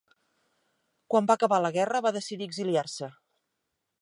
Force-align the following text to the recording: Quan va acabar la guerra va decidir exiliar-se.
Quan 1.13 1.29
va 1.31 1.37
acabar 1.39 1.61
la 1.67 1.73
guerra 1.77 2.01
va 2.07 2.15
decidir 2.19 2.51
exiliar-se. 2.53 3.13